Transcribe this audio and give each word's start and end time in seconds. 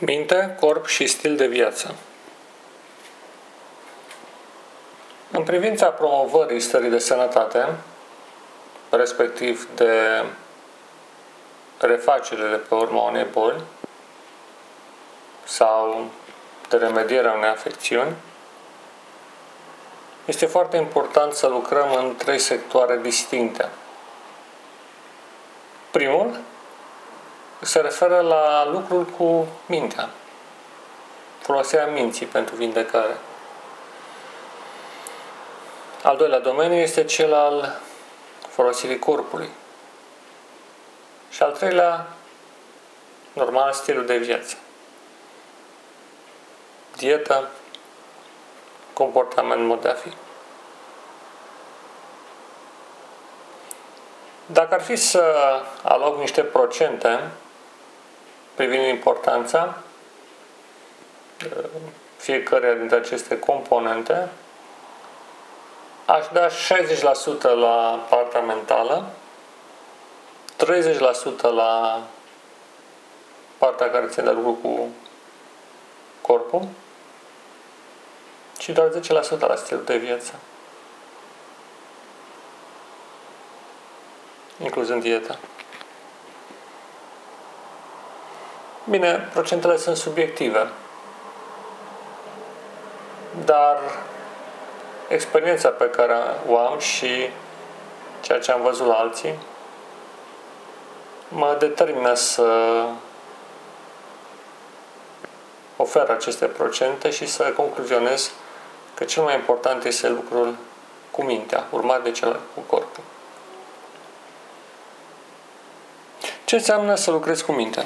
Minte, 0.00 0.56
corp 0.60 0.86
și 0.86 1.06
stil 1.06 1.36
de 1.36 1.46
viață. 1.46 1.94
În 5.30 5.42
privința 5.42 5.86
promovării 5.86 6.60
stării 6.60 6.90
de 6.90 6.98
sănătate, 6.98 7.66
respectiv 8.90 9.68
de 9.74 10.24
refacerele 11.78 12.56
pe 12.56 12.74
urma 12.74 13.02
unei 13.02 13.26
boli 13.32 13.60
sau 15.44 16.10
de 16.68 16.76
remedierea 16.76 17.32
unei 17.32 17.48
afecțiuni, 17.48 18.14
este 20.24 20.46
foarte 20.46 20.76
important 20.76 21.32
să 21.32 21.46
lucrăm 21.46 21.92
în 21.92 22.16
trei 22.16 22.38
sectoare 22.38 22.98
distincte. 23.02 23.68
Primul 25.90 26.40
se 27.60 27.80
referă 27.80 28.20
la 28.20 28.66
lucrul 28.70 29.04
cu 29.04 29.46
mintea, 29.66 30.08
folosirea 31.40 31.86
minții 31.86 32.26
pentru 32.26 32.54
vindecare. 32.54 33.16
Al 36.02 36.16
doilea 36.16 36.38
domeniu 36.38 36.76
este 36.76 37.04
cel 37.04 37.34
al 37.34 37.80
folosirii 38.48 38.98
corpului. 38.98 39.48
Și 41.30 41.42
al 41.42 41.52
treilea, 41.52 42.06
normal, 43.32 43.72
stilul 43.72 44.06
de 44.06 44.16
viață. 44.16 44.56
Dieta, 46.96 47.48
comportament, 48.92 49.66
mod 49.66 49.80
de 49.80 49.88
a 49.88 49.94
fi. 49.94 50.12
Dacă 54.46 54.74
ar 54.74 54.82
fi 54.82 54.96
să 54.96 55.34
aloc 55.82 56.18
niște 56.18 56.42
procente 56.42 57.30
privind 58.58 58.86
importanța 58.86 59.82
uh, 61.44 61.64
fiecare 62.16 62.76
dintre 62.78 62.96
aceste 62.96 63.38
componente, 63.38 64.28
aș 66.04 66.26
da 66.32 66.48
60% 66.48 66.50
la 67.40 68.06
partea 68.10 68.40
mentală, 68.40 69.10
30% 70.56 71.40
la 71.40 72.02
partea 73.58 73.90
care 73.90 74.06
ține 74.06 74.24
de 74.24 74.30
lucru 74.30 74.52
cu 74.52 74.88
corpul 76.20 76.68
și 78.58 78.72
doar 78.72 78.88
10% 78.88 79.38
la 79.38 79.56
stilul 79.56 79.84
de 79.84 79.96
viață. 79.96 80.34
Incluzând 84.62 85.02
dieta. 85.02 85.38
Bine, 88.90 89.28
procentele 89.32 89.76
sunt 89.76 89.96
subiective, 89.96 90.68
dar 93.44 93.78
experiența 95.08 95.68
pe 95.68 95.90
care 95.90 96.14
o 96.46 96.58
am 96.58 96.78
și 96.78 97.30
ceea 98.20 98.38
ce 98.38 98.52
am 98.52 98.62
văzut 98.62 98.86
la 98.86 98.94
alții 98.94 99.34
mă 101.28 101.56
determină 101.58 102.14
să 102.14 102.84
ofer 105.76 106.10
aceste 106.10 106.46
procente 106.46 107.10
și 107.10 107.26
să 107.26 107.42
concluzionez 107.42 108.30
că 108.94 109.04
cel 109.04 109.22
mai 109.22 109.34
important 109.34 109.84
este 109.84 110.08
lucrul 110.08 110.56
cu 111.10 111.22
mintea, 111.22 111.66
urmat 111.70 112.02
de 112.02 112.10
cel 112.10 112.40
cu 112.54 112.60
corpul. 112.60 113.02
Ce 116.44 116.54
înseamnă 116.54 116.94
să 116.94 117.10
lucrezi 117.10 117.44
cu 117.44 117.52
mintea? 117.52 117.84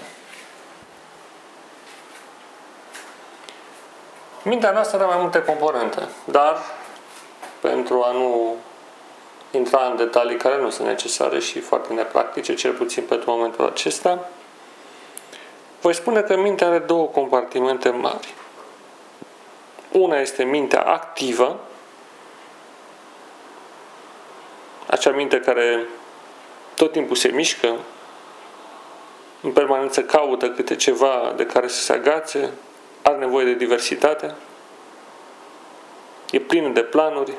Mintea 4.45 4.71
noastră 4.71 4.97
are 4.97 5.07
mai 5.07 5.19
multe 5.21 5.43
componente, 5.43 6.09
dar 6.25 6.57
pentru 7.61 8.03
a 8.03 8.13
nu 8.13 8.57
intra 9.51 9.87
în 9.87 9.97
detalii 9.97 10.37
care 10.37 10.61
nu 10.61 10.71
sunt 10.71 10.89
necesare 10.89 11.39
și 11.39 11.61
foarte 11.61 11.93
nepractice, 11.93 12.55
cel 12.55 12.73
puțin 12.73 13.05
pentru 13.05 13.31
momentul 13.31 13.67
acesta, 13.67 14.29
voi 15.81 15.95
spune 15.95 16.21
că 16.21 16.37
mintea 16.37 16.67
are 16.67 16.79
două 16.79 17.07
compartimente 17.07 17.91
mari. 17.91 18.35
Una 19.93 20.19
este 20.19 20.45
mintea 20.45 20.83
activă, 20.83 21.61
acea 24.87 25.11
minte 25.11 25.41
care 25.41 25.87
tot 26.75 26.93
timpul 26.93 27.17
se 27.17 27.29
mișcă, 27.29 27.77
în 29.41 29.53
permanență 29.53 30.03
caută 30.03 30.51
câte 30.51 30.77
ceva 30.77 31.33
de 31.37 31.47
care 31.47 31.69
să 31.69 31.83
se 31.83 31.93
agațe, 31.93 32.51
are 33.03 33.17
nevoie 33.17 33.45
de 33.45 33.55
diversitate, 33.55 34.35
e 36.31 36.41
plină 36.41 36.69
de 36.69 36.83
planuri, 36.83 37.33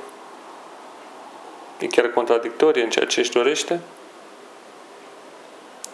e 1.80 1.88
chiar 1.88 2.08
contradictorie 2.08 2.84
în 2.84 2.90
ceea 2.90 3.06
ce 3.06 3.20
își 3.20 3.32
dorește, 3.32 3.80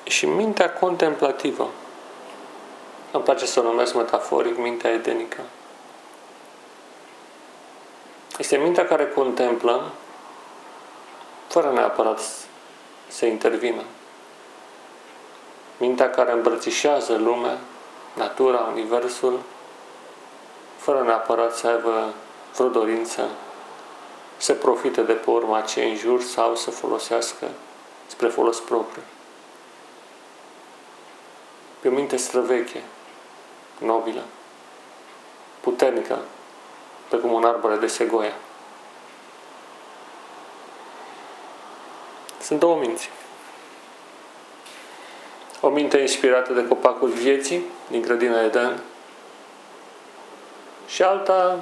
și 0.04 0.26
mintea 0.26 0.74
contemplativă. 0.74 1.70
Îmi 3.12 3.24
place 3.24 3.46
să 3.46 3.60
o 3.60 3.64
numesc 3.64 3.94
metaforic 3.94 4.58
mintea 4.58 4.92
edenică. 4.92 5.42
Este 8.38 8.58
mintea 8.58 8.86
care 8.86 9.08
contemplă 9.08 9.92
fără 11.48 11.72
neapărat 11.72 12.20
să 13.08 13.26
intervină. 13.26 13.82
Mintea 15.78 16.10
care 16.10 16.32
îmbrățișează 16.32 17.18
lumea, 17.18 17.58
natura, 18.14 18.60
universul, 18.60 19.40
fără 20.90 21.04
neapărat 21.04 21.56
să 21.56 21.68
aibă 21.68 22.14
vreo 22.56 22.68
dorință 22.68 23.30
să 24.38 24.54
profite 24.54 25.02
de 25.02 25.14
pe 25.14 25.30
urma 25.30 25.62
ce 25.62 25.84
în 25.84 25.96
jur 25.96 26.22
sau 26.22 26.56
să 26.56 26.72
folosească 26.72 27.48
spre 28.08 28.28
folos 28.28 28.60
propriu. 28.60 29.02
Pe 31.80 31.88
o 31.88 31.92
minte 31.92 32.16
străveche, 32.16 32.82
nobilă, 33.78 34.22
puternică, 35.60 36.20
cum 37.10 37.32
un 37.32 37.44
arbore 37.44 37.76
de 37.76 37.88
segoia. 37.88 38.34
Sunt 42.42 42.60
două 42.60 42.78
minți. 42.80 43.10
O 45.62 45.70
minte 45.70 45.98
inspirată 45.98 46.54
de 46.54 46.68
copacul 46.68 47.10
vieții 47.10 47.64
din 47.90 48.02
grădina 48.02 48.44
Eden 48.44 48.82
și 50.90 51.04
alta 51.04 51.58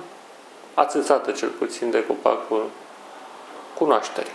ațățată 0.73 1.31
cel 1.31 1.49
puțin 1.49 1.91
de 1.91 2.05
copacul 2.05 2.69
cunoașterii. 3.77 4.31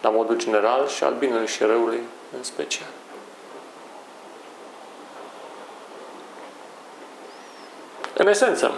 La 0.00 0.10
modul 0.10 0.36
general 0.36 0.88
și 0.88 1.04
al 1.04 1.14
binelui 1.18 1.46
și 1.46 1.62
răului 1.62 2.00
în 2.36 2.42
special. 2.42 2.88
În 8.16 8.26
esență, 8.26 8.72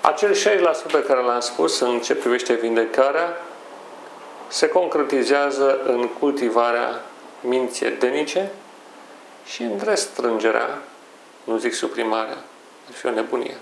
acel 0.00 0.34
6% 0.34 1.06
care 1.06 1.22
l-am 1.22 1.40
spus 1.40 1.80
în 1.80 2.00
ce 2.00 2.14
privește 2.14 2.54
vindecarea 2.54 3.36
se 4.48 4.68
concretizează 4.68 5.80
în 5.84 6.08
cultivarea 6.08 7.04
minții 7.40 7.86
edenice 7.86 8.50
și 9.44 9.62
în 9.62 9.80
restrângerea, 9.84 10.78
nu 11.44 11.56
zic 11.56 11.74
suprimarea, 11.74 12.36
ar 12.88 12.92
fi 12.92 13.06
o 13.06 13.10
nebunie, 13.10 13.56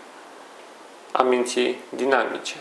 a 1.12 1.22
minții 1.22 1.80
dinamice. 1.88 2.56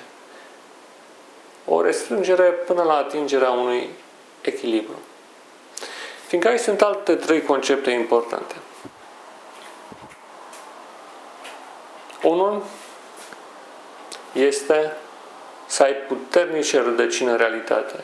O 1.65 1.81
restrângere 1.81 2.43
până 2.43 2.83
la 2.83 2.95
atingerea 2.95 3.49
unui 3.49 3.89
echilibru. 4.41 4.99
Fiindcă 6.27 6.49
aici 6.49 6.59
sunt 6.59 6.81
alte 6.81 7.15
trei 7.15 7.41
concepte 7.41 7.91
importante. 7.91 8.55
Unul 12.23 12.63
este 14.33 14.93
să 15.65 15.83
ai 15.83 15.93
puternice 15.93 16.81
rădăcini 16.81 17.29
în 17.29 17.37
realitate. 17.37 18.03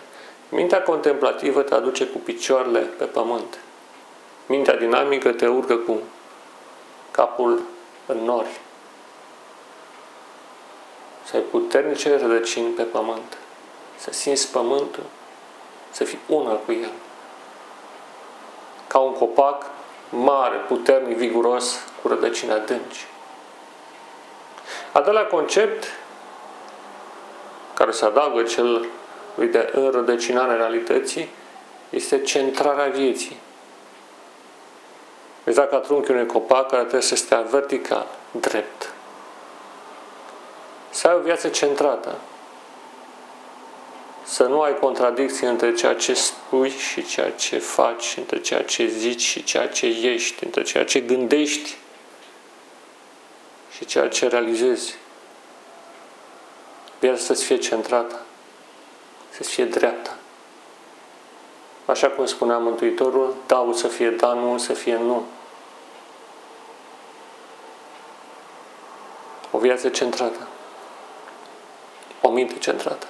Mintea 0.49 0.81
contemplativă 0.81 1.61
te 1.61 1.73
aduce 1.73 2.07
cu 2.07 2.17
picioarele 2.17 2.79
pe 2.79 3.03
pământ. 3.03 3.57
Mintea 4.45 4.75
dinamică 4.75 5.31
te 5.31 5.47
urcă 5.47 5.75
cu 5.75 5.99
capul 7.15 7.61
în 8.05 8.17
nori. 8.17 8.59
Să 11.23 11.35
ai 11.35 11.41
puternice 11.41 12.17
rădăcini 12.17 12.69
pe 12.69 12.83
pământ. 12.83 13.37
Să 13.97 14.11
simți 14.11 14.51
pământul, 14.51 15.03
să 15.91 16.03
fii 16.03 16.19
una 16.27 16.51
cu 16.51 16.71
el. 16.71 16.91
Ca 18.87 18.99
un 18.99 19.13
copac 19.13 19.65
mare, 20.09 20.55
puternic, 20.55 21.17
viguros, 21.17 21.79
cu 22.01 22.07
rădăcini 22.07 22.51
adânci. 22.51 23.07
Al 24.91 25.03
doilea 25.03 25.25
concept, 25.25 25.85
care 27.73 27.91
se 27.91 28.05
adaugă 28.05 28.43
cel 28.43 28.85
de 29.35 29.69
înrădăcinare 29.73 30.55
realității, 30.55 31.29
este 31.89 32.21
centrarea 32.21 32.87
vieții. 32.87 33.37
Exact 35.45 35.69
ca 35.69 35.77
trunchiul 35.77 36.15
unui 36.15 36.27
copac 36.27 36.67
care 36.67 36.81
trebuie 36.81 37.01
să 37.01 37.15
stea 37.15 37.41
vertical, 37.41 38.07
drept. 38.31 38.93
Să 40.89 41.07
ai 41.07 41.15
o 41.15 41.19
viață 41.19 41.47
centrată. 41.47 42.15
Să 44.23 44.43
nu 44.43 44.61
ai 44.61 44.79
contradicții 44.79 45.47
între 45.47 45.73
ceea 45.73 45.95
ce 45.95 46.13
spui 46.13 46.69
și 46.69 47.05
ceea 47.05 47.31
ce 47.31 47.57
faci, 47.57 48.15
între 48.17 48.41
ceea 48.41 48.63
ce 48.63 48.87
zici 48.87 49.21
și 49.21 49.43
ceea 49.43 49.67
ce 49.67 49.85
ești, 49.85 50.43
între 50.43 50.63
ceea 50.63 50.85
ce 50.85 50.99
gândești 50.99 51.77
și 53.75 53.85
ceea 53.85 54.07
ce 54.07 54.27
realizezi. 54.27 54.95
Viața 56.99 57.23
să-ți 57.23 57.43
fie 57.43 57.57
centrată, 57.57 58.21
să-ți 59.29 59.49
fie 59.49 59.65
dreaptă. 59.65 60.17
Așa 61.85 62.09
cum 62.09 62.25
spunea 62.25 62.57
Mântuitorul, 62.57 63.35
dau 63.45 63.73
să 63.73 63.87
fie 63.87 64.09
da, 64.09 64.33
nu 64.33 64.57
să 64.57 64.73
fie 64.73 64.95
nu. 64.95 65.23
O 69.51 69.57
viață 69.57 69.89
centrată. 69.89 70.47
O 72.21 72.29
minte 72.29 72.57
centrată. 72.57 73.07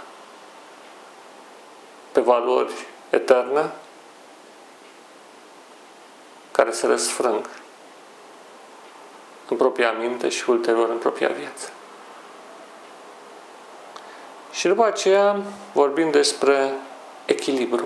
Pe 2.11 2.21
valori 2.21 2.73
eterne 3.09 3.71
care 6.51 6.71
se 6.71 6.87
răsfrâng 6.87 7.49
în 9.49 9.57
propria 9.57 9.91
minte 9.91 10.29
și 10.29 10.49
ulterior 10.49 10.89
în 10.89 10.97
propria 10.97 11.29
viață. 11.29 11.69
Și 14.51 14.67
după 14.67 14.85
aceea 14.85 15.41
vorbim 15.73 16.11
despre 16.11 16.73
echilibru, 17.25 17.85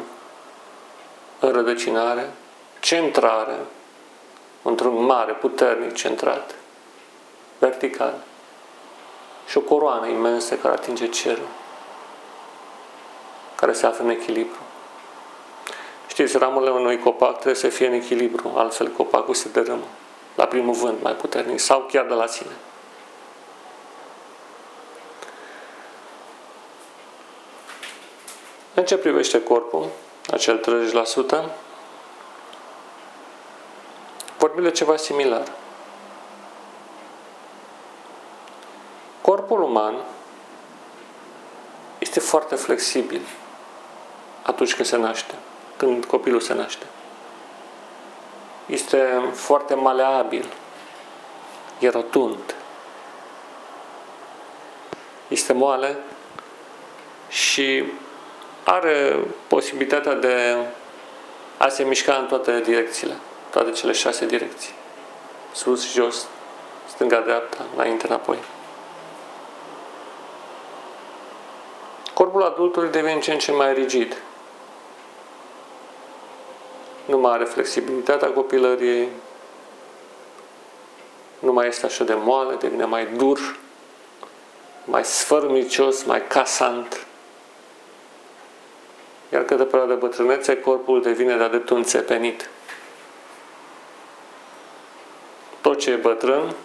înrădăcinare, 1.40 2.30
centrare, 2.80 3.58
într-un 4.62 5.04
mare, 5.04 5.34
puternic 5.34 5.94
centrat, 5.94 6.56
vertical, 7.60 8.14
și 9.48 9.58
o 9.58 9.62
coroană 9.62 10.08
imensă 10.08 10.56
care 10.56 10.74
atinge 10.74 11.08
cerul, 11.08 11.48
care 13.56 13.74
se 13.74 13.86
află 13.86 14.04
în 14.04 14.10
echilibru. 14.10 14.60
Știți, 16.08 16.38
ramurile 16.38 16.72
unui 16.72 17.00
copac 17.00 17.34
trebuie 17.34 17.56
să 17.56 17.68
fie 17.68 17.88
în 17.88 17.94
echilibru, 17.94 18.54
altfel 18.56 18.88
copacul 18.88 19.34
se 19.34 19.50
dărâmă 19.50 19.86
la 20.36 20.46
primul 20.46 20.74
vânt 20.74 21.02
mai 21.02 21.14
puternic 21.14 21.60
sau 21.60 21.88
chiar 21.92 22.06
de 22.06 22.14
la 22.14 22.28
sine. 22.28 22.52
În 28.74 28.86
ce 28.86 28.98
privește 28.98 29.44
corpul, 29.44 29.88
acel 30.32 30.84
30%, 31.44 31.44
vorbim 34.38 34.64
de 34.64 34.72
ceva 34.72 34.96
similar. 34.96 35.52
Corpul 39.22 39.62
uman 39.62 39.96
este 41.98 42.20
foarte 42.20 42.56
flexibil 42.56 43.22
atunci 44.42 44.76
când 44.76 44.88
se 44.88 44.98
naște, 44.98 45.34
când 45.78 46.06
copilul 46.06 46.40
se 46.40 46.54
naște. 46.54 46.86
Este 48.66 49.22
foarte 49.34 49.74
maleabil, 49.74 50.46
e 51.80 51.90
rotund, 51.90 52.56
este 55.28 55.54
moale 55.54 55.98
și 57.30 57.84
are 58.64 59.20
posibilitatea 59.60 60.14
de 60.14 60.56
a 61.58 61.68
se 61.68 61.84
mișca 61.84 62.14
în 62.14 62.26
toate 62.26 62.62
direcțiile, 62.62 63.14
toate 63.50 63.72
cele 63.72 63.92
șase 63.92 64.26
direcții. 64.26 64.74
Sus, 65.54 65.92
jos, 65.92 66.28
stânga, 66.88 67.20
dreapta, 67.20 67.66
înainte, 67.76 68.06
înapoi. 68.08 68.38
Corpul 72.14 72.44
adultului 72.44 72.90
devine 72.90 73.20
ce 73.20 73.32
în 73.32 73.38
ce 73.38 73.52
mai 73.52 73.74
rigid. 73.74 74.22
Nu 77.06 77.18
mai 77.18 77.34
are 77.34 77.44
flexibilitatea 77.44 78.28
copilăriei, 78.28 79.10
nu 81.40 81.54
mai 81.54 81.68
este 81.68 81.86
așa 81.86 82.04
de 82.04 82.14
moale, 82.14 82.56
devine 82.56 82.86
mai 82.86 83.06
dur, 83.06 83.58
mai 84.86 85.06
sfărmicios, 85.06 86.04
mai 86.04 86.28
casant. 86.28 87.08
Iar 89.34 89.44
câte 89.44 89.64
perioada 89.64 89.94
de 89.94 90.00
bătrânețe, 90.00 90.60
corpul 90.60 91.02
devine 91.02 91.38
de-a 91.38 91.48
dreptul 91.48 91.78
înțepenit. 91.78 92.50
Tot 95.62 95.80
ce 95.80 95.92
e 95.92 95.96
bătrân, 95.96 96.56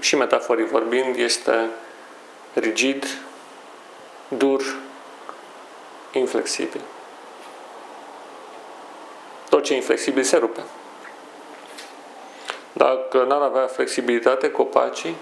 și 0.00 0.16
metaforic 0.16 0.66
vorbind, 0.66 1.16
este 1.16 1.68
rigid, 2.52 3.06
dur, 4.28 4.62
inflexibil. 6.12 6.80
Tot 9.48 9.62
ce 9.62 9.72
e 9.72 9.76
inflexibil 9.76 10.22
se 10.22 10.36
rupe. 10.36 10.62
Dacă 12.72 13.22
n-ar 13.22 13.42
avea 13.42 13.66
flexibilitate, 13.66 14.50
copacii 14.50 15.16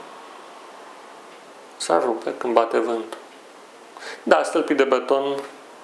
s-ar 1.77 2.03
rupe 2.03 2.35
când 2.39 2.53
bate 2.53 2.79
vântul. 2.79 3.19
Da, 4.23 4.43
stâlpii 4.43 4.75
de 4.75 4.85
beton 4.85 5.37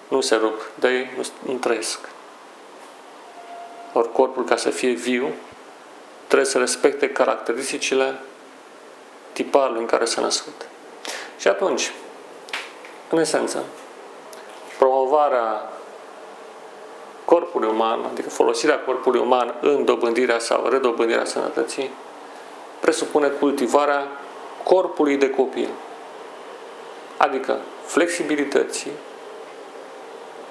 nu 0.09 0.21
se 0.21 0.35
rup, 0.35 0.71
de 0.75 0.89
ei 0.89 1.11
nu, 1.17 1.53
nu 1.53 1.59
trăiesc. 1.59 1.99
Ori 3.93 4.13
corpul, 4.13 4.45
ca 4.45 4.57
să 4.57 4.71
fie 4.71 4.93
viu, 4.93 5.33
trebuie 6.27 6.49
să 6.49 6.59
respecte 6.59 7.09
caracteristicile 7.11 8.19
tiparului 9.33 9.81
în 9.81 9.87
care 9.87 10.05
s-a 10.05 10.21
născut. 10.21 10.69
Și 11.39 11.49
atunci, 11.49 11.93
în 13.11 13.19
esență, 13.19 13.65
promovarea 14.79 15.73
corpului 17.25 17.69
uman, 17.69 18.05
adică 18.13 18.29
folosirea 18.29 18.79
corpului 18.79 19.21
uman 19.21 19.55
în 19.61 19.85
dobândirea 19.85 20.39
sau 20.39 20.69
redobândirea 20.69 21.25
sănătății, 21.25 21.91
presupune 22.81 23.29
cultivarea 23.29 24.07
corpului 24.65 25.17
de 25.17 25.31
copil, 25.31 25.69
adică 27.17 27.59
flexibilității, 27.89 28.91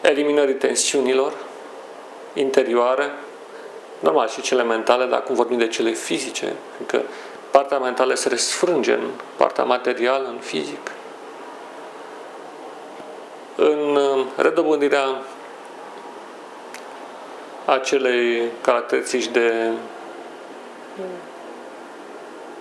eliminării 0.02 0.54
tensiunilor 0.54 1.34
interioare, 2.34 3.12
normal 4.00 4.28
și 4.28 4.42
cele 4.42 4.64
mentale, 4.64 5.06
dar 5.06 5.20
acum 5.20 5.36
vorbim 5.36 5.58
de 5.58 5.68
cele 5.68 5.92
fizice, 5.92 6.54
că 6.86 7.02
partea 7.52 7.80
mentală 7.80 8.14
se 8.14 8.30
resfrânge 8.30 8.94
în 8.94 9.10
partea 9.36 9.64
materială, 9.64 10.28
în 10.28 10.38
fizic. 10.40 10.92
În 13.56 13.96
uh, 13.96 14.26
redobândirea 14.36 15.22
acelei 17.66 18.44
caracteristici 18.62 19.28
de 19.28 19.72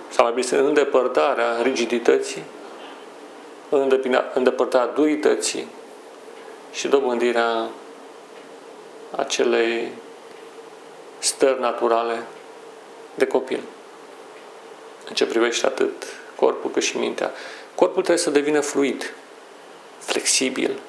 sau 0.09 0.25
mai 0.25 0.33
bine 0.33 0.57
în 0.57 0.65
îndepărtarea 0.65 1.61
rigidității, 1.61 2.43
îndepărtarea 4.33 4.93
durității 4.93 5.67
și 6.71 6.87
dobândirea 6.87 7.69
acelei 9.15 9.91
stări 11.19 11.59
naturale 11.59 12.23
de 13.15 13.25
copil. 13.27 13.61
În 15.07 15.13
ce 15.13 15.25
privește 15.25 15.65
atât 15.65 16.05
corpul 16.35 16.71
cât 16.71 16.83
și 16.83 16.97
mintea. 16.97 17.31
Corpul 17.75 18.01
trebuie 18.01 18.23
să 18.23 18.29
devină 18.29 18.59
fluid, 18.59 19.13
flexibil 19.99 20.79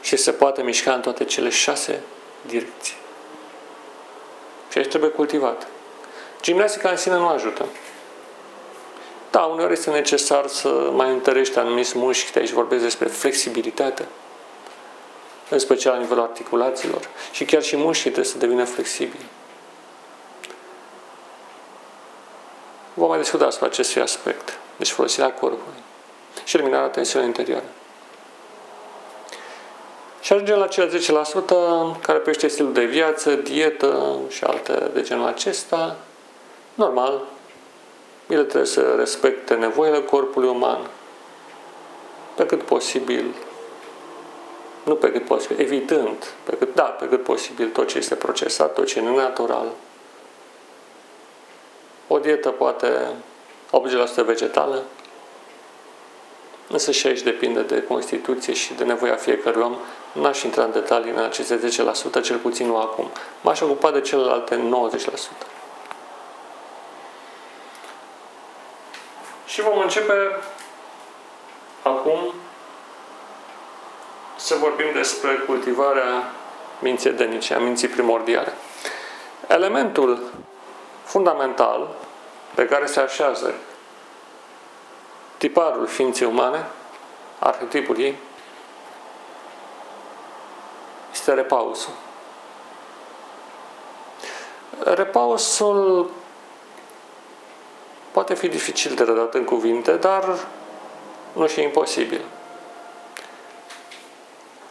și 0.00 0.16
se 0.16 0.32
poate 0.32 0.62
mișca 0.62 0.92
în 0.92 1.00
toate 1.00 1.24
cele 1.24 1.48
șase 1.48 2.00
direcții. 2.46 2.94
Și 4.70 4.78
aici 4.78 4.88
trebuie 4.88 5.10
cultivat. 5.10 5.66
Gimnastica 6.42 6.88
în 6.88 6.96
sine 6.96 7.14
nu 7.14 7.28
ajută. 7.28 7.66
Da, 9.30 9.40
uneori 9.40 9.72
este 9.72 9.90
necesar 9.90 10.46
să 10.46 10.68
mai 10.92 11.10
întărești 11.10 11.58
anumiți 11.58 11.98
mușchi, 11.98 12.38
aici 12.38 12.50
vorbesc 12.50 12.82
despre 12.82 13.08
flexibilitate, 13.08 14.08
în 15.48 15.58
special 15.58 15.92
la 15.92 16.00
nivelul 16.00 16.22
articulațiilor. 16.22 17.08
Și 17.32 17.44
chiar 17.44 17.62
și 17.62 17.76
mușchii 17.76 18.10
trebuie 18.10 18.32
să 18.32 18.38
devină 18.38 18.64
flexibili. 18.64 19.26
Vom 22.94 23.08
mai 23.08 23.18
discuta 23.18 23.46
asupra 23.46 23.66
acestui 23.66 24.02
aspect. 24.02 24.58
Deci 24.76 24.90
folosirea 24.90 25.32
corpului 25.32 25.82
și 26.44 26.56
eliminarea 26.56 26.88
tensiunii 26.88 27.28
interioare. 27.28 27.64
Și 30.20 30.32
ajungem 30.32 30.58
la 30.58 30.66
cele 30.66 30.98
10% 30.98 32.00
care 32.00 32.18
pește 32.18 32.48
stilul 32.48 32.72
de 32.72 32.84
viață, 32.84 33.34
dietă 33.34 34.18
și 34.28 34.44
alte 34.44 34.90
de 34.92 35.02
genul 35.02 35.26
acesta. 35.26 35.96
Normal, 36.74 37.22
ele 38.30 38.42
trebuie 38.42 38.70
să 38.70 38.94
respecte 38.96 39.54
nevoile 39.54 40.02
corpului 40.02 40.48
uman, 40.48 40.78
pe 42.34 42.46
cât 42.46 42.62
posibil 42.62 43.24
nu 44.82 44.94
pe 44.94 45.12
cât 45.12 45.24
posibil, 45.24 45.60
evitând, 45.60 46.32
pe 46.44 46.56
cât, 46.56 46.74
da, 46.74 46.82
pe 46.82 47.08
cât 47.08 47.22
posibil 47.22 47.68
tot 47.68 47.88
ce 47.88 47.98
este 47.98 48.14
procesat, 48.14 48.74
tot 48.74 48.86
ce 48.86 48.98
e 48.98 49.02
nenatural. 49.02 49.66
O 52.06 52.18
dietă 52.18 52.48
poate 52.48 53.06
80% 54.22 54.24
vegetală, 54.24 54.82
însă 56.68 56.90
și 56.90 57.06
aici 57.06 57.22
depinde 57.22 57.60
de 57.60 57.82
Constituție 57.82 58.52
și 58.52 58.74
de 58.74 58.84
nevoia 58.84 59.14
fiecărui 59.14 59.62
om. 59.62 59.76
N-aș 60.12 60.42
intra 60.42 60.64
în 60.64 60.72
detalii 60.72 61.10
în 61.10 61.18
aceste 61.18 61.60
10%, 62.18 62.22
cel 62.22 62.36
puțin 62.36 62.66
nu 62.66 62.76
acum. 62.76 63.10
M-aș 63.40 63.60
ocupa 63.60 63.90
de 63.90 64.00
celelalte 64.00 64.56
90%. 64.56 65.59
Și 69.50 69.60
vom 69.60 69.78
începe 69.78 70.36
acum 71.82 72.34
să 74.36 74.54
vorbim 74.54 74.86
despre 74.92 75.34
cultivarea 75.46 76.30
minții 76.78 77.10
edenice, 77.10 77.54
a 77.54 77.58
minții 77.58 77.88
primordiale. 77.88 78.52
Elementul 79.48 80.30
fundamental 81.04 81.88
pe 82.54 82.66
care 82.66 82.86
se 82.86 83.00
așează 83.00 83.54
tiparul 85.36 85.86
ființei 85.86 86.26
umane, 86.26 86.66
arhetipul 87.38 87.98
ei, 87.98 88.16
este 91.12 91.32
repausul. 91.32 91.92
Repausul 94.84 96.10
poate 98.10 98.34
fi 98.34 98.48
dificil 98.48 98.94
de 98.94 99.02
redat 99.02 99.34
în 99.34 99.44
cuvinte, 99.44 99.92
dar 99.92 100.38
nu 101.32 101.46
și 101.46 101.62
imposibil. 101.62 102.20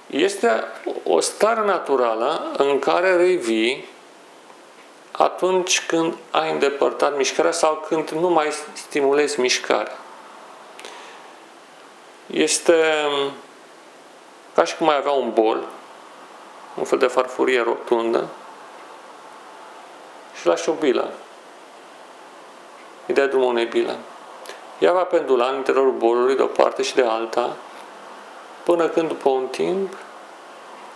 Este 0.08 0.63
o 1.03 1.19
stare 1.19 1.65
naturală 1.65 2.51
în 2.58 2.79
care 2.79 3.15
revii 3.15 3.88
atunci 5.12 5.86
când 5.86 6.13
ai 6.31 6.51
îndepărtat 6.51 7.17
mișcarea 7.17 7.51
sau 7.51 7.86
când 7.88 8.10
nu 8.10 8.29
mai 8.29 8.48
stimulezi 8.74 9.39
mișcarea. 9.39 9.98
Este 12.25 13.05
ca 14.55 14.63
și 14.63 14.75
cum 14.75 14.89
ai 14.89 14.96
avea 14.96 15.12
un 15.12 15.31
bol, 15.34 15.67
un 16.77 16.84
fel 16.84 16.98
de 16.98 17.08
farfurie 17.08 17.62
rotundă 17.62 18.27
și 20.39 20.48
lași 20.48 20.69
o 20.69 20.74
bilă. 20.74 21.12
Ideea 23.10 23.28
drumul 23.28 23.48
unei 23.48 23.66
bile. 23.66 23.96
Ea 24.80 24.92
va 24.92 25.04
pendula 25.04 25.48
în 25.48 25.56
interiorul 25.56 25.92
bolului 25.92 26.36
de 26.36 26.42
o 26.42 26.46
parte 26.46 26.82
și 26.82 26.96
de 26.96 27.01
alta, 27.01 27.56
până 28.63 28.88
când 28.88 29.08
după 29.08 29.30
un 29.30 29.48
timp 29.48 29.98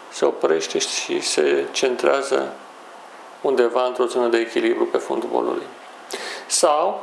se 0.10 0.26
oprește 0.26 0.78
și 0.78 1.22
se 1.22 1.66
centrează 1.72 2.54
undeva 3.42 3.86
într-o 3.86 4.06
zonă 4.06 4.28
de 4.28 4.38
echilibru 4.38 4.86
pe 4.86 4.98
fundul 4.98 5.30
bolului. 5.30 5.66
Sau, 6.46 7.02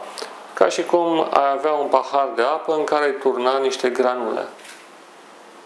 ca 0.55 0.69
și 0.69 0.85
cum 0.85 1.29
ai 1.31 1.51
avea 1.53 1.73
un 1.73 1.87
pahar 1.87 2.29
de 2.35 2.43
apă 2.43 2.75
în 2.75 2.85
care 2.85 3.05
ai 3.05 3.13
turna 3.21 3.59
niște 3.59 3.89
granule. 3.89 4.47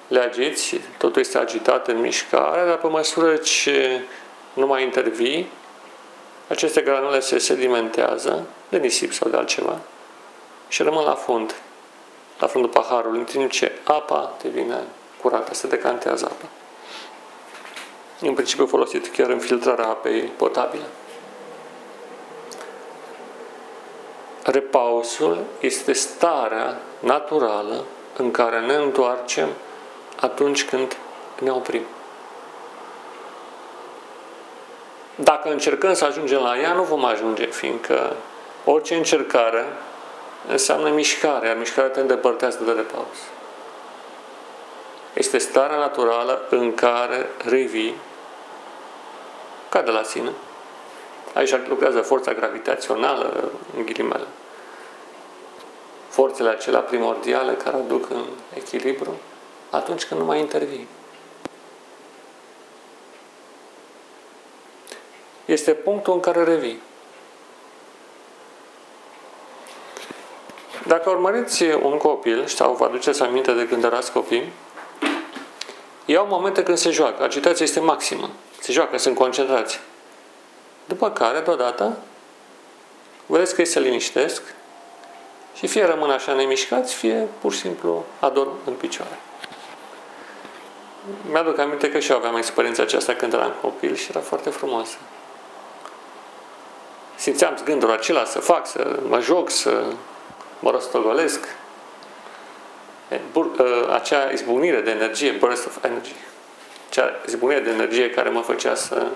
Le 0.09 0.21
agiți, 0.21 0.81
totul 0.99 1.21
este 1.21 1.39
agitat 1.39 1.89
în 1.89 2.01
mișcare, 2.01 2.67
dar 2.67 2.77
pe 2.77 2.87
măsură 2.87 3.37
ce 3.37 4.05
nu 4.53 4.67
mai 4.67 4.83
intervii, 4.83 5.51
aceste 6.49 6.81
granule 6.81 7.21
se 7.21 7.39
sedimentează 7.39 8.47
de 8.69 8.79
nisip 8.79 9.13
sau 9.13 9.31
de 9.31 9.37
altceva 9.37 9.81
și 10.69 10.83
rămân 10.83 11.05
la 11.05 11.15
fund, 11.15 11.55
la 12.39 12.47
fundul 12.47 12.71
paharului, 12.71 13.19
în 13.19 13.25
timp 13.25 13.51
ce 13.51 13.73
apa 13.85 14.35
devine 14.43 14.83
curată, 15.21 15.55
se 15.55 15.67
decantează 15.67 16.25
apa. 16.25 16.49
În 18.21 18.35
principiu 18.35 18.67
folosit 18.67 19.09
chiar 19.17 19.29
în 19.29 19.39
filtrarea 19.39 19.87
apei 19.87 20.21
potabile. 20.23 20.85
Repausul 24.43 25.45
este 25.61 25.93
starea 25.93 26.81
naturală 26.99 27.85
în 28.17 28.31
care 28.31 28.61
ne 28.61 28.75
întoarcem 28.75 29.49
atunci 30.21 30.65
când 30.65 30.97
ne 31.41 31.51
oprim. 31.51 31.83
Dacă 35.15 35.51
încercăm 35.51 35.95
să 35.95 36.05
ajungem 36.05 36.43
la 36.43 36.59
ea, 36.59 36.73
nu 36.73 36.83
vom 36.83 37.05
ajunge, 37.05 37.47
fiindcă 37.47 38.17
orice 38.65 38.95
încercare 38.95 39.65
înseamnă 40.49 40.89
mișcare, 40.89 41.47
iar 41.47 41.57
mișcarea 41.57 41.91
te 41.91 42.01
îndepărtează 42.01 42.59
de 42.65 42.71
repaus. 42.71 43.19
Este 45.13 45.39
starea 45.39 45.77
naturală 45.77 46.47
în 46.51 46.75
care 46.75 47.29
revii 47.45 47.95
ca 49.69 49.83
de 49.83 49.91
la 49.91 50.03
sine. 50.03 50.31
Aici 51.35 51.55
lucrează 51.69 52.01
forța 52.01 52.33
gravitațională, 52.33 53.51
în 53.77 53.85
ghilimele. 53.85 54.27
Forțele 56.09 56.49
acelea 56.49 56.81
primordiale 56.81 57.53
care 57.53 57.77
aduc 57.77 58.11
în 58.11 58.25
echilibru 58.55 59.21
atunci 59.71 60.05
când 60.05 60.21
nu 60.21 60.27
mai 60.27 60.39
intervii. 60.39 60.89
Este 65.45 65.75
punctul 65.75 66.13
în 66.13 66.21
care 66.21 66.45
revii. 66.45 66.81
Dacă 70.87 71.11
urmăriți 71.11 71.63
un 71.63 71.97
copil, 71.97 72.47
sau 72.47 72.75
vă 72.75 72.85
aduceți 72.85 73.23
aminte 73.23 73.53
de 73.53 73.69
când 73.69 73.85
erați 73.85 74.13
copii, 74.13 74.53
iau 76.05 76.27
momente 76.27 76.63
când 76.63 76.79
se 76.79 76.91
joacă. 76.91 77.23
Agitația 77.23 77.65
este 77.65 77.81
maximă. 77.81 78.31
Se 78.61 78.73
joacă, 78.73 78.99
sunt 78.99 79.17
concentrați. 79.17 79.81
După 80.85 81.11
care, 81.11 81.41
deodată, 81.41 81.97
vedeți 83.27 83.55
că 83.55 83.61
ei 83.61 83.67
se 83.67 83.81
liniștesc 83.81 84.43
și 85.55 85.67
fie 85.67 85.85
rămân 85.85 86.11
așa 86.11 86.33
nemișcați, 86.33 86.95
fie 86.95 87.29
pur 87.41 87.53
și 87.53 87.59
simplu 87.59 88.05
adorm 88.21 88.53
în 88.65 88.73
picioare. 88.73 89.19
Mi-aduc 91.31 91.59
aminte 91.59 91.91
că 91.91 91.99
și 91.99 92.11
eu 92.11 92.17
aveam 92.17 92.37
experiența 92.37 92.83
aceasta 92.83 93.15
când 93.15 93.33
eram 93.33 93.53
copil 93.61 93.95
și 93.95 94.07
era 94.11 94.21
foarte 94.21 94.51
frumoasă. 94.51 94.97
Simțeam 97.25 97.59
gândul 97.65 97.91
acela 97.91 98.25
să 98.25 98.39
fac, 98.39 98.67
să 98.67 98.99
mă 99.09 99.21
joc, 99.21 99.51
să 99.51 99.85
mă 100.59 100.71
rostogolesc. 100.71 101.49
Acea 103.93 104.31
izbucnire 104.31 104.81
de 104.81 104.91
energie, 104.91 105.31
burst 105.31 105.67
of 105.67 105.85
energy, 105.85 106.15
acea 106.89 107.13
izbucnire 107.27 107.61
de 107.61 107.71
energie 107.71 108.11
care 108.11 108.29
mă 108.29 108.41
făcea 108.41 108.75
să 108.75 109.07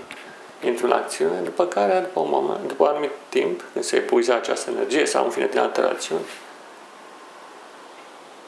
intru 0.65 0.87
în 0.87 0.93
acțiune, 0.93 1.41
după 1.45 1.67
care, 1.67 1.99
după 1.99 2.21
un 2.21 2.29
moment, 2.31 2.69
după 2.69 2.83
un 2.83 2.88
anumit 2.88 3.11
timp, 3.29 3.65
când 3.73 3.85
se 3.85 3.97
epuiza 3.97 4.35
această 4.35 4.71
energie 4.71 5.07
sau 5.07 5.25
în 5.25 5.31
fine 5.31 5.47
din 5.47 5.59
alte 5.59 5.81
rațiuni, 5.81 6.25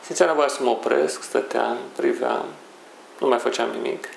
simțeam 0.05 0.29
nevoia 0.29 0.49
să 0.49 0.62
mă 0.62 0.71
opresc, 0.71 1.23
stăteam, 1.23 1.76
priveam, 1.97 2.45
nu 3.19 3.29
mai 3.29 3.38
făceam 3.38 3.69
nimic 3.71 4.09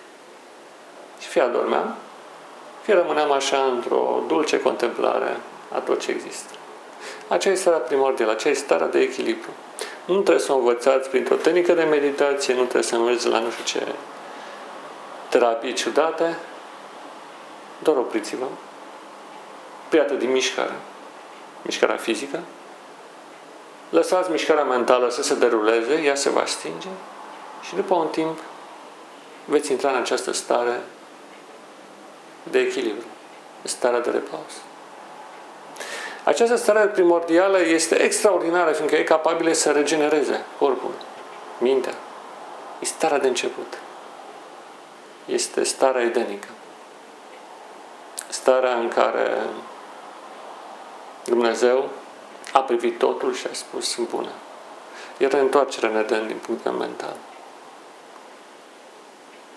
și 1.19 1.27
fie 1.27 1.41
adormeam, 1.41 1.95
fie 2.83 2.93
rămâneam 2.93 3.31
așa 3.31 3.57
într-o 3.75 4.23
dulce 4.27 4.61
contemplare 4.61 5.37
a 5.71 5.79
tot 5.79 5.99
ce 5.99 6.11
există. 6.11 6.53
Aceea 7.27 7.53
este 7.53 7.69
starea 7.69 7.85
primordială, 7.85 8.31
aceea 8.31 8.53
este 8.53 8.65
starea 8.65 8.87
de 8.87 8.99
echilibru. 8.99 9.49
Nu 10.05 10.13
trebuie 10.13 10.43
să 10.43 10.53
o 10.53 10.57
învățați 10.57 11.09
printr-o 11.09 11.35
tehnică 11.35 11.73
de 11.73 11.83
meditație, 11.83 12.53
nu 12.53 12.61
trebuie 12.61 12.83
să 12.83 12.95
înveți 12.95 13.27
la 13.27 13.39
nu 13.39 13.49
știu 13.49 13.63
ce 13.79 13.85
terapii 15.29 15.73
ciudate, 15.73 16.37
doar 17.79 17.97
opriți-vă. 17.97 18.45
Piată 19.89 20.13
din 20.13 20.31
mișcare, 20.31 20.73
mișcarea 21.61 21.95
fizică, 21.95 22.39
lăsați 23.89 24.31
mișcarea 24.31 24.63
mentală 24.63 25.09
să 25.09 25.21
se 25.23 25.35
deruleze, 25.35 26.01
ea 26.03 26.15
se 26.15 26.29
va 26.29 26.45
stinge 26.45 26.87
și 27.61 27.75
după 27.75 27.95
un 27.95 28.07
timp 28.07 28.39
veți 29.45 29.71
intra 29.71 29.89
în 29.89 29.95
această 29.95 30.33
stare 30.33 30.81
de 32.51 32.59
echilibru, 32.59 33.05
starea 33.63 33.99
de 33.99 34.09
repaus. 34.09 34.53
Această 36.23 36.55
stare 36.55 36.87
primordială 36.87 37.61
este 37.61 38.01
extraordinară, 38.01 38.71
fiindcă 38.71 38.95
e 38.95 39.03
capabilă 39.03 39.53
să 39.53 39.71
regenereze 39.71 40.45
corpul, 40.59 40.91
mintea. 41.59 41.93
E 42.79 42.85
starea 42.85 43.19
de 43.19 43.27
început. 43.27 43.77
Este 45.25 45.63
starea 45.63 46.01
edenică. 46.01 46.47
Starea 48.27 48.73
în 48.73 48.87
care 48.87 49.37
Dumnezeu 51.25 51.89
a 52.53 52.59
privit 52.59 52.97
totul 52.97 53.33
și 53.33 53.47
a 53.51 53.53
spus, 53.53 53.89
sunt 53.89 54.09
bună. 54.09 54.31
E 55.17 55.27
reîntoarcerea 55.27 55.89
în 55.89 55.97
Eden 55.97 56.27
din 56.27 56.37
punct 56.37 56.63
de 56.63 56.69
mental. 56.69 57.15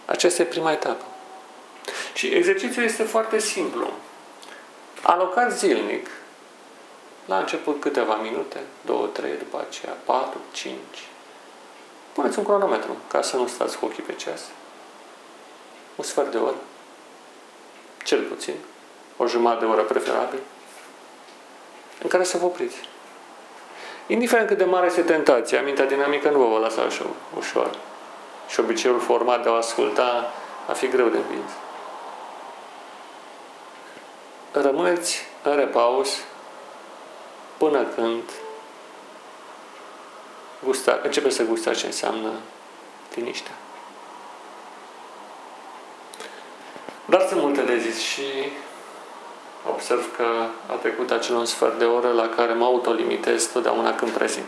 Aceasta 0.05 0.43
e 0.43 0.45
prima 0.45 0.73
etapă. 0.73 1.05
Și 2.14 2.26
exercițiul 2.26 2.85
este 2.85 3.02
foarte 3.02 3.38
simplu. 3.38 3.90
Alocați 5.02 5.59
zilnic 5.59 6.07
la 7.25 7.38
început 7.38 7.81
câteva 7.81 8.14
minute, 8.14 8.61
două, 8.85 9.07
trei, 9.07 9.37
după 9.38 9.66
aceea 9.69 9.97
patru, 10.05 10.38
cinci. 10.52 11.09
Puneți 12.12 12.38
un 12.38 12.45
cronometru 12.45 12.97
ca 13.11 13.23
să 13.23 13.37
nu 13.37 13.47
stați 13.47 13.78
cu 13.78 13.85
ochii 13.85 14.02
pe 14.02 14.12
ceas. 14.12 14.40
un 15.97 16.05
sfert 16.05 16.31
de 16.31 16.37
oră, 16.37 16.57
cel 18.05 18.23
puțin, 18.23 18.55
o 19.16 19.26
jumătate 19.26 19.64
de 19.64 19.71
oră 19.71 19.83
preferabil, 19.83 20.38
în 22.02 22.09
care 22.09 22.25
să 22.25 22.38
vă 22.38 22.45
opriți. 22.45 22.76
Indiferent 24.07 24.49
cât 24.49 24.59
de 24.59 24.64
mare 24.64 24.87
este 24.87 25.02
tentația, 25.02 25.62
mintea 25.62 25.85
dinamică 25.85 26.31
nu 26.31 26.38
vă 26.38 26.47
va 26.47 26.59
lăsa 26.59 26.83
așa 26.83 27.07
ușor. 27.37 27.78
Și 28.49 28.61
obiceiul 28.61 29.00
format 29.00 29.43
de 29.43 29.49
a 29.49 29.52
asculta 29.52 30.33
a 30.69 30.73
fi 30.73 30.88
greu 30.88 31.09
de 31.09 31.16
învins. 31.16 31.50
Rămâneți 34.53 35.23
în 35.43 35.57
repaus 35.57 36.19
până 37.57 37.83
când 37.83 38.23
gusta, 40.65 41.00
începe 41.03 41.31
să 41.31 41.43
gustați 41.43 41.79
ce 41.79 41.87
înseamnă 41.87 42.31
liniștea. 43.15 43.55
Dar 47.05 47.26
sunt 47.29 47.41
multe 47.41 47.62
de 47.62 47.79
zis 47.79 47.99
și 47.99 48.23
observ 49.73 50.17
că 50.17 50.26
a 50.67 50.75
trecut 50.75 51.11
acel 51.11 51.35
un 51.35 51.45
sfert 51.45 51.79
de 51.79 51.85
oră 51.85 52.12
la 52.12 52.29
care 52.29 52.53
mă 52.53 52.65
autolimitez 52.65 53.47
totdeauna 53.47 53.95
când 53.95 54.11
prezint. 54.11 54.47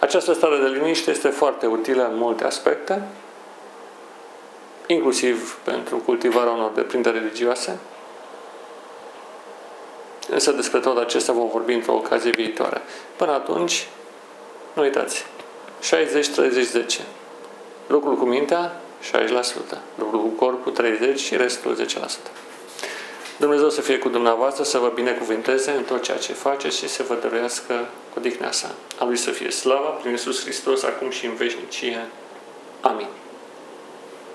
Această 0.00 0.32
stare 0.32 0.58
de 0.58 0.66
liniște 0.66 1.10
este 1.10 1.28
foarte 1.28 1.66
utilă 1.66 2.08
în 2.08 2.16
multe 2.16 2.44
aspecte, 2.44 3.08
inclusiv 4.86 5.58
pentru 5.64 5.96
cultivarea 5.96 6.52
unor 6.52 6.70
deprinderi 6.70 7.18
religioase, 7.18 7.78
însă 10.28 10.52
despre 10.52 10.78
tot 10.78 10.98
acestea 10.98 11.34
vom 11.34 11.48
vorbi 11.48 11.72
într-o 11.72 11.94
ocazie 11.94 12.30
viitoare. 12.30 12.80
Până 13.16 13.32
atunci, 13.32 13.88
nu 14.72 14.82
uitați, 14.82 15.26
60-30-10. 15.82 17.00
Lucrul 17.86 18.16
cu 18.16 18.24
mintea, 18.24 18.80
60%. 19.02 19.78
Lucrul 19.94 20.20
cu 20.20 20.28
corpul, 20.28 20.72
30% 21.12 21.14
și 21.14 21.36
restul 21.36 21.76
10%. 21.76 22.46
Dumnezeu 23.38 23.70
să 23.70 23.80
fie 23.80 23.98
cu 23.98 24.08
dumneavoastră, 24.08 24.64
să 24.64 24.78
vă 24.78 24.92
binecuvinteze 24.94 25.70
în 25.70 25.82
tot 25.82 26.02
ceea 26.02 26.16
ce 26.16 26.32
faceți 26.32 26.76
și 26.76 26.88
să 26.88 27.02
vă 27.02 27.14
dăruiască 27.14 27.88
odihna 28.16 28.50
sa. 28.50 28.74
A 28.98 29.04
Lui 29.04 29.16
să 29.16 29.30
fie 29.30 29.50
slava 29.50 29.88
prin 29.88 30.10
Iisus 30.10 30.42
Hristos, 30.42 30.82
acum 30.82 31.10
și 31.10 31.26
în 31.26 31.34
veșnicie. 31.34 32.06
Amin. 32.80 33.08